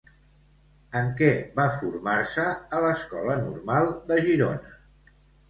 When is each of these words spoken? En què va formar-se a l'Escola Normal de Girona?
En 1.01 1.11
què 1.19 1.27
va 1.59 1.65
formar-se 1.75 2.47
a 2.79 2.81
l'Escola 2.87 3.37
Normal 3.45 3.93
de 4.09 4.19
Girona? 4.27 4.75